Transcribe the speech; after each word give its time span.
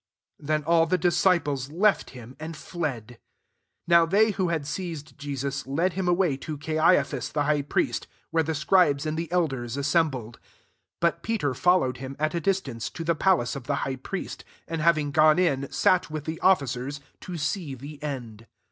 Then 0.39 0.63
all 0.63 0.87
the 0.87 0.97
disciples 0.97 1.69
left 1.69 2.09
him 2.09 2.35
and 2.39 2.57
fled. 2.57 3.19
57 3.87 3.87
NOW 3.87 4.05
they 4.07 4.31
who 4.31 4.47
had 4.49 4.65
seized 4.65 5.15
Jesus, 5.19 5.67
led 5.67 5.91
Mm 5.93 6.09
away 6.09 6.37
to 6.37 6.57
Caiaphas 6.57 7.29
the 7.29 7.43
high 7.43 7.61
priest; 7.61 8.07
where 8.31 8.41
the 8.41 8.55
scribes 8.55 9.05
and 9.05 9.15
the 9.15 9.27
dders 9.27 9.75
bled. 10.09 10.33
58 10.33 10.39
But 11.01 11.21
Peter 11.21 11.51
followeii 11.51 11.97
him, 11.97 12.15
at 12.17 12.33
a 12.33 12.41
distance, 12.41 12.89
to 12.89 13.03
the 13.03 13.13
pa 13.13 13.35
lace 13.35 13.55
of 13.55 13.65
the 13.65 13.75
high 13.85 13.97
priest; 13.97 14.43
and 14.67 14.81
having 14.81 15.11
gone 15.11 15.37
in, 15.37 15.71
sat 15.71 16.09
with 16.09 16.23
the 16.25 16.39
ofiicers, 16.41 16.99
to 17.19 17.37
see 17.37 17.75
the 17.75 18.01
end. 18.01 18.47